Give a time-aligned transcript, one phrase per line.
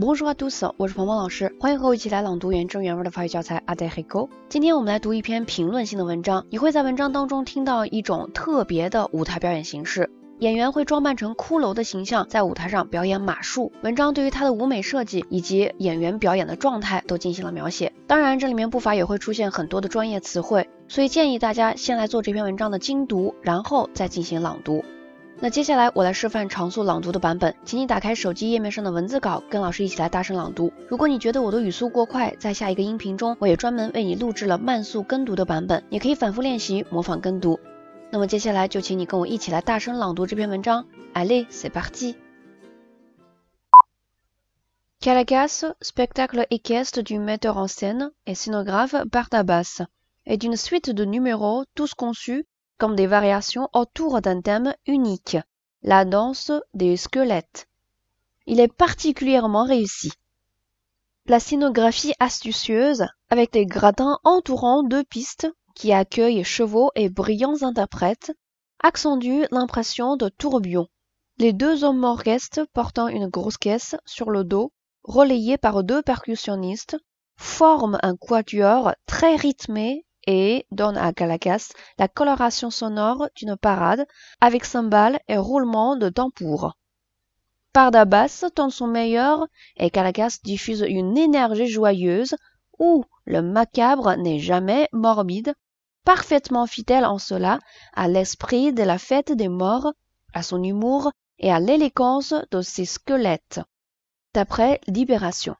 [0.00, 13.72] Bonjour à tous，我是鹏鹏老师，欢迎和我一起来朗读原汁原味的法语教材《a d e h i g o 今天我们来读一篇评论性的文章，你会在文章当中听到一种特别的舞台表演形式，演员会装扮成骷髅的形象，在舞台上表演马术。
[13.82, 17.92] 文章对于它的舞美设计以及演员表演的状态都进行了描写。
[18.06, 24.82] 当然，这里面不乏也会出现很多的专业词汇，所以建议大家先来做这篇文章的精读，然后再进行朗读。
[25.42, 30.70] 那接下来我来示范常速朗读的版本，请你打开手机页面上的文字稿，跟老师一起来大声朗读。
[30.86, 37.58] 如果你觉得我的语速过快，在下一个音频中，我也专门为你录制了慢速跟读的版本，也可以反复练习模仿跟读。
[38.10, 40.84] 那么接下来就请你跟我一起来大声朗读这篇文章。
[41.14, 42.16] Allez, c'est parti.
[45.00, 49.86] Calagas, spectacle équestre du metteur en scène et scénographe Bartabas,
[50.26, 52.44] est une suite de numéros tous conçus
[52.80, 55.36] comme des variations autour d'un thème unique,
[55.82, 57.68] la danse des squelettes.
[58.46, 60.10] Il est particulièrement réussi.
[61.26, 68.32] La scénographie astucieuse, avec des gradins entourant deux pistes qui accueillent chevaux et brillants interprètes,
[68.82, 70.88] accentue l'impression de tourbillon.
[71.36, 74.72] Les deux hommes orchestres portant une grosse caisse sur le dos,
[75.04, 76.96] relayés par deux percussionnistes,
[77.36, 84.06] forment un quatuor très rythmé et donne à Galagas la coloration sonore d'une parade
[84.40, 86.76] avec cymbales et roulements de tambour.
[87.72, 92.34] Pardabas donne son meilleur et Galagas diffuse une énergie joyeuse
[92.78, 95.54] où le macabre n'est jamais morbide,
[96.04, 97.60] parfaitement fidèle en cela
[97.94, 99.92] à l'esprit de la fête des morts,
[100.34, 103.60] à son humour et à l'élégance de ses squelettes.
[104.34, 105.54] D'après Libération.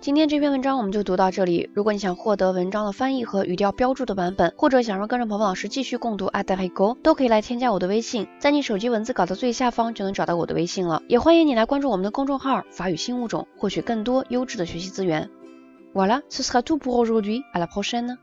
[0.00, 1.68] 今天这篇文章我们就读到这里。
[1.74, 11.02] 如果你想获得文章的翻译和语调标注的版本，或者想让跟着鹏鹏老师继续共读《a d a i g o 都可以来添加我的微信，在你手机文字稿的最下方就能找到我的微信了。
[11.06, 15.28] 也欢迎你来关注我们的公众号“法语新物种”，获取更多优质的学习资源。
[15.92, 17.42] Voilà, ce sera tout pour aujourd'hui.
[17.52, 18.16] À la prochaine.